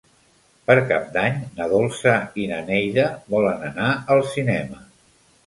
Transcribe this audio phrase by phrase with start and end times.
[0.69, 2.15] Per Cap d'Any na Dolça
[2.45, 4.83] i na Neida volen anar al cinema.